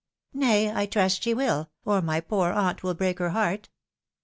"Nay, 0.33 0.73
I 0.75 0.87
trust 0.87 1.21
she 1.21 1.35
will, 1.35 1.69
or 1.85 2.01
my 2.01 2.21
poor 2.21 2.51
aunt 2.51 2.81
will 2.81 2.95
break 2.95 3.19
her 3.19 3.29
heart. 3.29 3.69